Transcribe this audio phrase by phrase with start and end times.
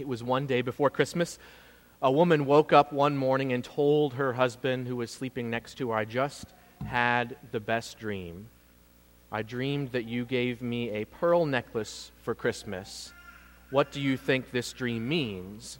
[0.00, 1.38] It was one day before Christmas.
[2.00, 5.90] A woman woke up one morning and told her husband, who was sleeping next to
[5.90, 6.46] her, I just
[6.86, 8.48] had the best dream.
[9.30, 13.12] I dreamed that you gave me a pearl necklace for Christmas.
[13.70, 15.78] What do you think this dream means?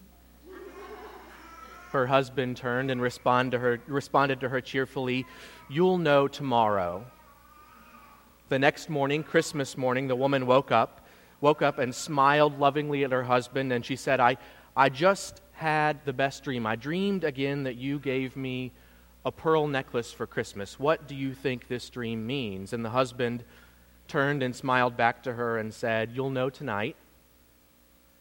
[1.92, 5.24] Her husband turned and respond to her, responded to her cheerfully,
[5.70, 7.06] You'll know tomorrow.
[8.50, 10.99] The next morning, Christmas morning, the woman woke up,
[11.40, 14.36] woke up and smiled lovingly at her husband, and she said, I,
[14.76, 16.66] I just had the best dream.
[16.66, 18.72] I dreamed again that you gave me
[19.24, 20.78] a pearl necklace for Christmas.
[20.78, 22.72] What do you think this dream means?
[22.72, 23.44] And the husband
[24.08, 26.96] turned and smiled back to her and said, You'll know tonight.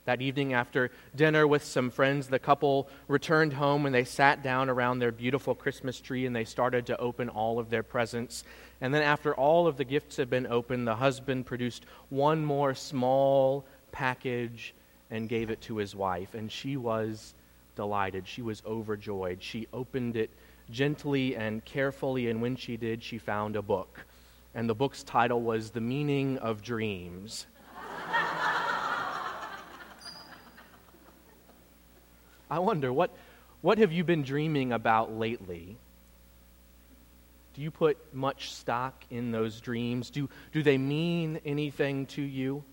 [0.10, 4.68] That evening, after dinner with some friends, the couple returned home and they sat down
[4.68, 8.44] around their beautiful Christmas tree and they started to open all of their presents.
[8.82, 12.74] And then, after all of the gifts had been opened, the husband produced one more
[12.74, 14.74] small package
[15.12, 16.34] and gave it to his wife.
[16.34, 17.36] And she was
[17.76, 18.28] delighted.
[18.28, 19.44] She was overjoyed.
[19.44, 20.32] She opened it
[20.72, 24.08] gently and carefully, and when she did, she found a book.
[24.56, 27.46] And the book's title was The Meaning of Dreams.
[32.50, 33.12] I wonder, what,
[33.62, 35.78] what have you been dreaming about lately?
[37.54, 40.10] Do you put much stock in those dreams?
[40.10, 42.64] Do, do they mean anything to you?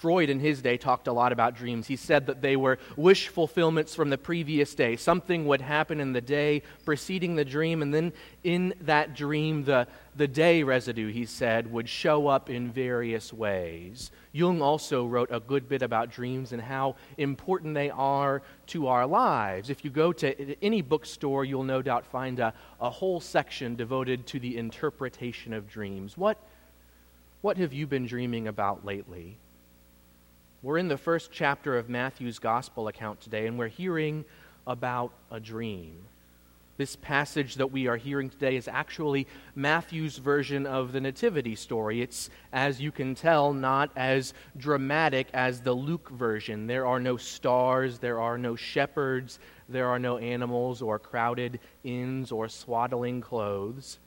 [0.00, 1.86] Freud in his day talked a lot about dreams.
[1.86, 4.96] He said that they were wish fulfillments from the previous day.
[4.96, 9.86] Something would happen in the day preceding the dream, and then in that dream, the,
[10.16, 14.10] the day residue, he said, would show up in various ways.
[14.32, 19.06] Jung also wrote a good bit about dreams and how important they are to our
[19.06, 19.68] lives.
[19.68, 24.26] If you go to any bookstore, you'll no doubt find a, a whole section devoted
[24.28, 26.16] to the interpretation of dreams.
[26.16, 26.38] What,
[27.42, 29.36] what have you been dreaming about lately?
[30.62, 34.26] We're in the first chapter of Matthew's gospel account today, and we're hearing
[34.66, 36.04] about a dream.
[36.76, 42.02] This passage that we are hearing today is actually Matthew's version of the Nativity story.
[42.02, 46.66] It's, as you can tell, not as dramatic as the Luke version.
[46.66, 52.30] There are no stars, there are no shepherds, there are no animals or crowded inns
[52.30, 53.98] or swaddling clothes.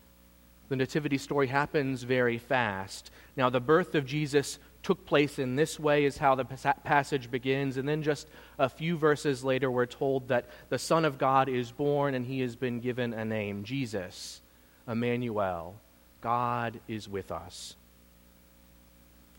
[0.70, 3.10] The Nativity story happens very fast.
[3.36, 7.78] Now, the birth of Jesus took place in this way, is how the passage begins.
[7.78, 8.28] And then just
[8.60, 12.42] a few verses later, we're told that the Son of God is born and he
[12.42, 14.42] has been given a name Jesus,
[14.88, 15.76] Emmanuel.
[16.22, 17.76] God is with us.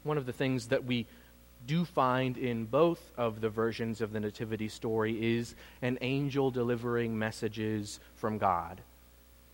[0.02, 1.06] One of the things that we
[1.66, 7.18] do find in both of the versions of the Nativity story is an angel delivering
[7.18, 8.82] messages from God.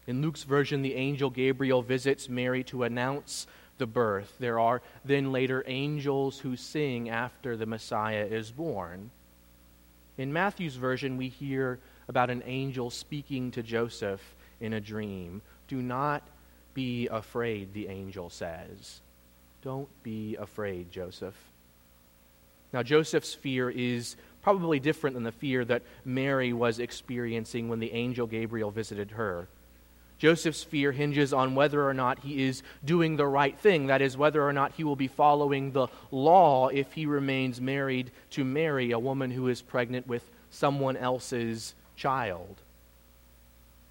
[0.07, 3.47] In Luke's version, the angel Gabriel visits Mary to announce
[3.81, 4.37] the birth.
[4.39, 9.11] There are then later angels who sing after the Messiah is born.
[10.17, 14.21] In Matthew's version, we hear about an angel speaking to Joseph
[14.61, 15.43] in a dream.
[15.67, 16.23] Do not
[16.75, 19.01] be afraid, the angel says.
[19.63, 21.37] Don't be afraid, Joseph.
[22.73, 27.93] Now, Joseph's fear is probably different than the fear that Mary was experiencing when the
[27.93, 29.49] angel Gabriel visited her.
[30.21, 33.87] Joseph's fear hinges on whether or not he is doing the right thing.
[33.87, 38.11] That is, whether or not he will be following the law if he remains married
[38.33, 42.61] to Mary, a woman who is pregnant with someone else's child.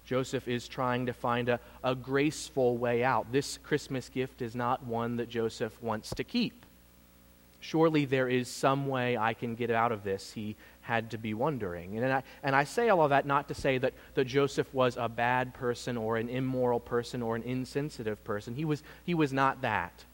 [0.06, 3.32] Joseph is trying to find a, a graceful way out.
[3.32, 6.64] This Christmas gift is not one that Joseph wants to keep.
[7.58, 10.54] Surely there is some way I can get out of this, he
[10.90, 11.96] had to be wondering.
[11.96, 14.96] And I, and I say all of that not to say that, that Joseph was
[14.96, 18.56] a bad person or an immoral person or an insensitive person.
[18.56, 20.04] He was, he was not that.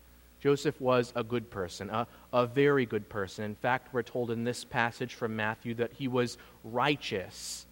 [0.42, 3.47] Joseph was a good person, a, a very good person.
[3.47, 7.65] In fact, we're told in this passage from Matthew that he was righteous.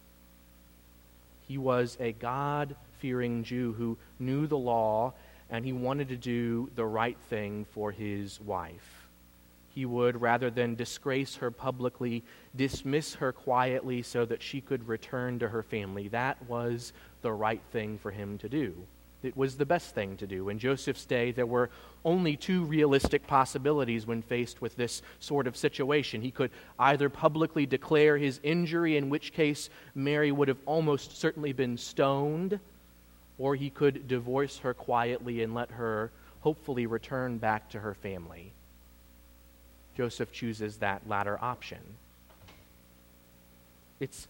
[1.47, 5.13] He was a God fearing Jew who knew the law
[5.51, 8.94] and he wanted to do the right thing for his wife
[9.75, 12.23] he would, rather than disgrace her publicly,
[12.55, 16.07] dismiss her quietly so that she could return to her family.
[16.07, 18.73] That was the right thing for him to do.
[19.21, 20.47] It was the best thing to do.
[20.49, 21.71] In Joseph's day, there were
[22.05, 26.21] only two realistic possibilities when faced with this sort of situation.
[26.21, 31.51] He could either publicly declare his injury, in which case Mary would have almost certainly
[31.51, 32.59] been stoned,
[33.37, 36.11] or he could divorce her quietly and let her
[36.41, 38.53] hopefully return back to her family.
[39.95, 41.79] Joseph chooses that latter option.
[43.99, 44.27] It's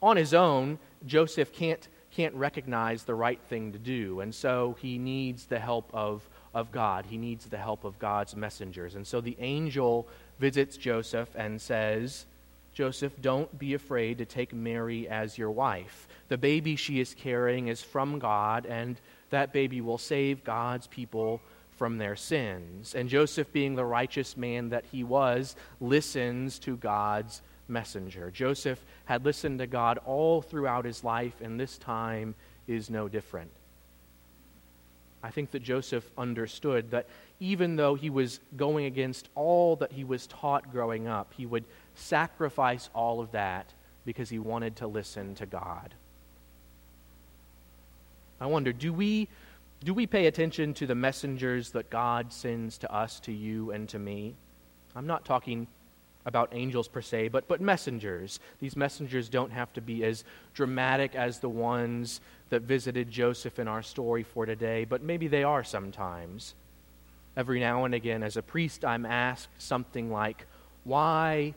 [0.00, 4.96] on his own, Joseph can't, can't recognize the right thing to do, and so he
[4.96, 7.06] needs the help of, of God.
[7.06, 8.94] He needs the help of God's messengers.
[8.94, 10.06] And so the angel
[10.38, 12.26] visits Joseph and says,
[12.74, 16.06] Joseph, don't be afraid to take Mary as your wife.
[16.28, 19.00] The baby she is carrying is from God, and
[19.30, 21.40] that baby will save God's people
[21.78, 22.94] from their sins.
[22.94, 28.30] And Joseph, being the righteous man that he was, listens to God's messenger.
[28.30, 32.34] Joseph had listened to God all throughout his life, and this time
[32.66, 33.50] is no different.
[35.22, 37.06] I think that Joseph understood that
[37.40, 41.64] even though he was going against all that he was taught growing up, he would
[41.94, 43.72] sacrifice all of that
[44.04, 45.94] because he wanted to listen to God.
[48.40, 49.28] I wonder, do we,
[49.84, 53.88] do we pay attention to the messengers that God sends to us, to you, and
[53.90, 54.34] to me?
[54.96, 55.68] I'm not talking
[56.26, 58.40] about angels per se, but, but messengers.
[58.58, 62.20] These messengers don't have to be as dramatic as the ones
[62.50, 66.54] that visited Joseph in our story for today, but maybe they are sometimes.
[67.36, 70.46] Every now and again, as a priest, I'm asked something like,
[70.82, 71.54] Why,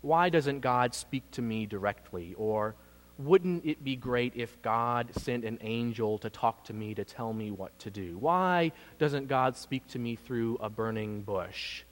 [0.00, 2.34] why doesn't God speak to me directly?
[2.38, 2.74] Or,
[3.18, 7.32] wouldn't it be great if God sent an angel to talk to me to tell
[7.32, 8.16] me what to do?
[8.18, 11.82] Why doesn't God speak to me through a burning bush?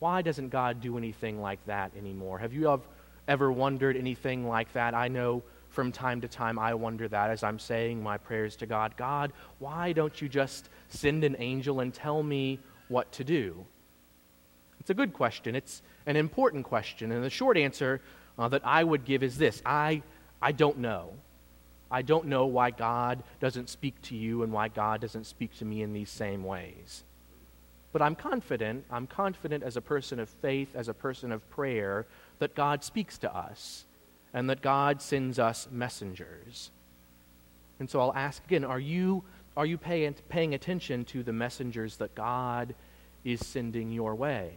[0.00, 2.38] Why doesn't God do anything like that anymore?
[2.38, 2.80] Have you
[3.28, 4.94] ever wondered anything like that?
[4.94, 8.66] I know from time to time I wonder that as I'm saying my prayers to
[8.66, 12.58] God God, why don't you just send an angel and tell me
[12.88, 13.64] what to do?
[14.80, 15.54] It's a good question.
[15.54, 17.12] It's an important question.
[17.12, 18.00] And the short answer
[18.38, 20.02] uh, that I would give is this I,
[20.42, 21.12] I don't know.
[21.90, 25.64] I don't know why God doesn't speak to you and why God doesn't speak to
[25.64, 27.02] me in these same ways.
[27.92, 32.06] But I'm confident, I'm confident as a person of faith, as a person of prayer,
[32.38, 33.84] that God speaks to us
[34.32, 36.70] and that God sends us messengers.
[37.80, 39.24] And so I'll ask again are you,
[39.56, 42.74] are you pay, paying attention to the messengers that God
[43.24, 44.52] is sending your way?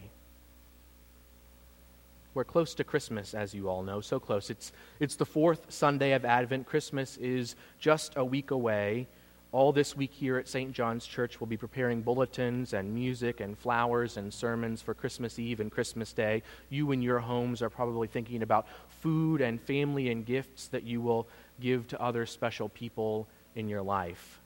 [2.34, 4.50] We're close to Christmas, as you all know, so close.
[4.50, 6.66] It's, it's the fourth Sunday of Advent.
[6.66, 9.08] Christmas is just a week away
[9.54, 10.74] all this week here at St.
[10.74, 15.60] John's Church, we'll be preparing bulletins and music and flowers and sermons for Christmas Eve
[15.60, 16.42] and Christmas Day.
[16.70, 21.02] You in your homes are probably thinking about food and family and gifts that you
[21.02, 21.28] will
[21.62, 24.40] give to other special people in your life.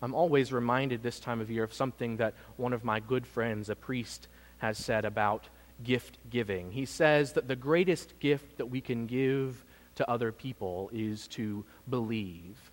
[0.00, 3.68] I'm always reminded this time of year of something that one of my good friends,
[3.68, 4.28] a priest,
[4.58, 5.46] has said about
[5.82, 6.70] gift giving.
[6.70, 9.64] He says that the greatest gift that we can give
[9.96, 12.70] to other people is to believe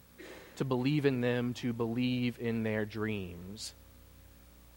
[0.62, 3.74] to believe in them, to believe in their dreams.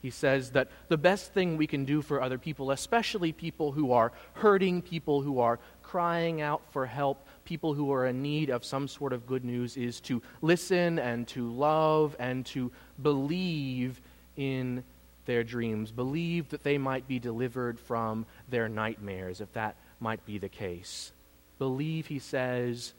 [0.01, 3.93] He says that the best thing we can do for other people, especially people who
[3.93, 8.65] are hurting, people who are crying out for help, people who are in need of
[8.65, 12.73] some sort of good news, is to listen and to love and to
[13.03, 14.01] believe
[14.37, 14.85] in
[15.27, 15.91] their dreams.
[15.91, 21.13] Believe that they might be delivered from their nightmares, if that might be the case.
[21.59, 22.93] Believe, he says,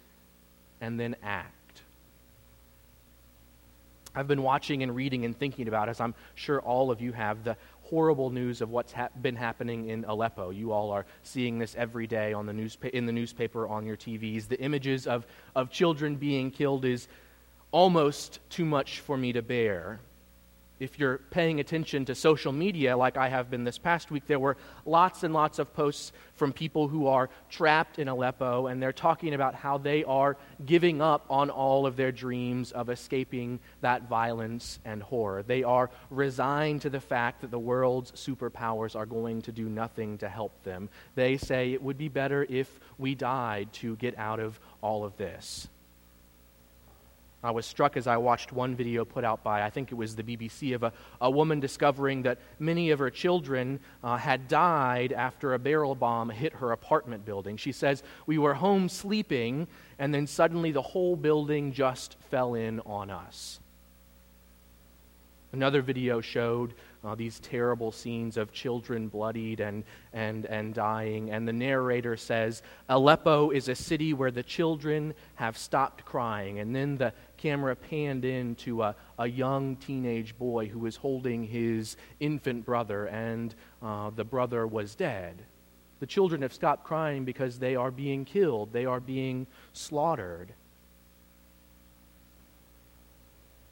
[0.82, 1.52] and then act.
[4.16, 7.44] I've been watching and reading and thinking about, as I'm sure all of you have,
[7.44, 10.50] the horrible news of what's ha- been happening in Aleppo.
[10.52, 13.98] You all are seeing this every day on the newspa- in the newspaper, on your
[13.98, 14.48] TVs.
[14.48, 17.08] The images of, of children being killed is
[17.72, 20.00] almost too much for me to bear
[20.80, 24.40] if you're paying attention to social media like I have been this past week, there
[24.40, 28.92] were lots and lots of posts from people who are trapped in Aleppo, and they're
[28.92, 34.10] talking about how they are giving up on all of their dreams of escaping that
[34.10, 35.44] violence and horror.
[35.44, 40.18] They are resigned to the fact that the world's superpowers are going to do nothing
[40.20, 40.90] to help them.
[41.16, 45.16] They say it would be better if we died to get out of all of
[45.18, 45.68] this.
[47.46, 50.16] I was struck as I watched one video put out by, I think it was
[50.16, 55.14] the BBC, of a, a woman discovering that many of her children uh, had died
[55.14, 57.56] after a barrel bomb hit her apartment building.
[57.56, 59.68] She says, We were home sleeping,
[60.00, 63.60] and then suddenly the whole building just fell in on us.
[65.56, 66.74] Another video showed
[67.06, 71.30] uh, these terrible scenes of children bloodied and, and, and dying.
[71.30, 76.60] And the narrator says, Aleppo is a city where the children have stopped crying.
[76.60, 81.44] And then the camera panned in to a, a young teenage boy who was holding
[81.44, 85.44] his infant brother, and uh, the brother was dead.
[86.00, 90.54] The children have stopped crying because they are being killed, they are being slaughtered.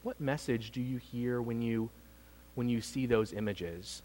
[0.04, 1.90] What message do you hear when you
[2.56, 4.04] when you see those images?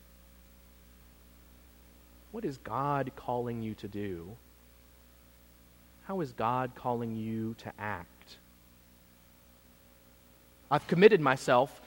[2.30, 4.36] What is God calling you to do?
[6.04, 8.17] How is God calling you to act?
[10.70, 11.80] I've committed myself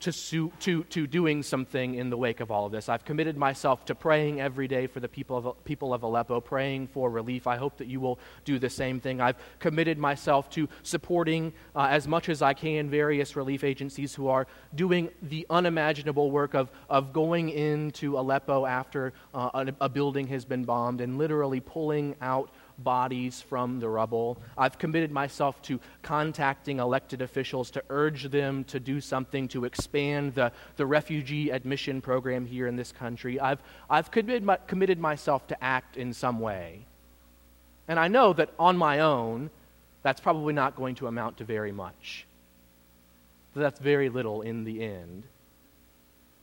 [0.00, 2.88] to, to, to doing something in the wake of all of this.
[2.88, 6.88] I've committed myself to praying every day for the people of, people of Aleppo, praying
[6.88, 7.46] for relief.
[7.46, 9.20] I hope that you will do the same thing.
[9.20, 14.28] I've committed myself to supporting uh, as much as I can various relief agencies who
[14.28, 20.26] are doing the unimaginable work of, of going into Aleppo after uh, a, a building
[20.28, 24.38] has been bombed and literally pulling out bodies from the rubble.
[24.56, 30.34] I've committed myself to contacting elected officials to urge them to do something to expand
[30.34, 33.40] the, the refugee admission program here in this country.
[33.40, 36.86] I've, I've committed, my, committed myself to act in some way.
[37.88, 39.50] And I know that on my own,
[40.02, 42.26] that's probably not going to amount to very much.
[43.54, 45.24] That's very little in the end.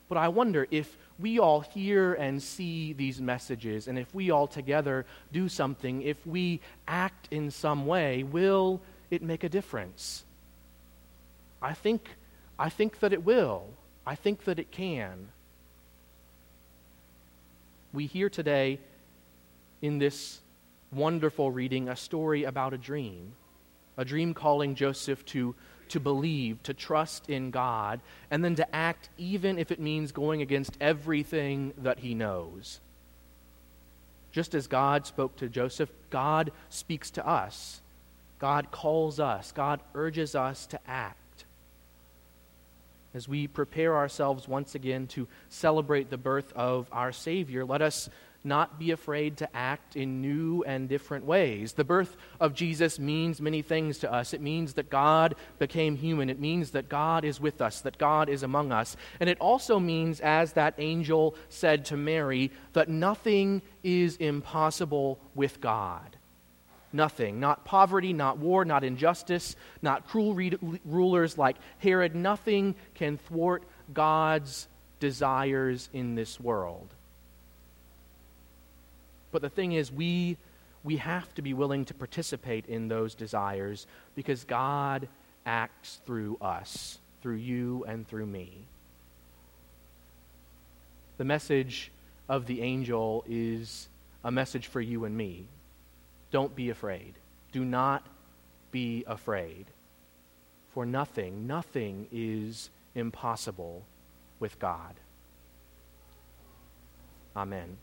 [0.09, 4.47] But I wonder if we all hear and see these messages, and if we all
[4.47, 10.23] together do something, if we act in some way, will it make a difference?
[11.61, 12.09] I think,
[12.59, 13.63] I think that it will.
[14.05, 15.29] I think that it can.
[17.93, 18.79] We hear today
[19.81, 20.41] in this
[20.91, 23.33] wonderful reading a story about a dream,
[23.97, 25.55] a dream calling Joseph to
[25.89, 27.99] to believe, to trust in God,
[28.31, 32.79] and then to act even if it means going against everything that he knows.
[34.31, 37.79] Just as God spoke to Joseph, God speaks to us.
[38.39, 39.51] God calls us.
[39.51, 41.45] God urges us to act.
[43.13, 48.09] As we prepare ourselves once again to celebrate the birth of our Savior, let us
[48.43, 51.73] not be afraid to act in new and different ways.
[51.73, 54.33] The birth of Jesus means many things to us.
[54.33, 58.29] It means that God became human, it means that God is with us, that God
[58.29, 58.97] is among us.
[59.19, 65.61] And it also means, as that angel said to Mary, that nothing is impossible with
[65.61, 66.17] God.
[66.91, 67.39] Nothing.
[67.39, 72.15] Not poverty, not war, not injustice, not cruel re- rulers like Herod.
[72.15, 74.67] Nothing can thwart God's
[74.99, 76.93] desires in this world.
[79.33, 80.37] But the thing is, we,
[80.83, 85.07] we have to be willing to participate in those desires because God
[85.43, 88.51] acts through us, through you and through me.
[91.17, 91.91] The message
[92.29, 93.89] of the angel is
[94.23, 95.47] a message for you and me.
[96.29, 97.15] Don't be afraid.
[97.51, 98.05] Do not
[98.71, 99.65] be afraid.
[100.75, 103.83] For nothing, nothing is impossible
[104.39, 104.93] with God.
[107.35, 107.77] Amen.